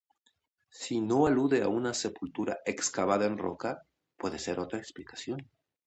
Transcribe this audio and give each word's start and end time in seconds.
Si 0.77 0.97
no 1.09 1.19
alude 1.27 1.61
a 1.61 1.67
una 1.67 1.93
sepultura 1.93 2.57
excavada 2.65 3.27
en 3.27 3.37
roca, 3.37 3.83
puede 4.17 4.39
ser 4.39 4.59
otra 4.59 4.77
la 4.77 4.81
explicación. 4.81 5.45